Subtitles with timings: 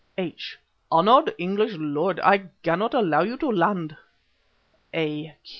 [0.17, 0.57] H.:
[0.91, 3.97] "Honoured English lord, I cannot allow you to land."
[4.95, 5.33] A.Q.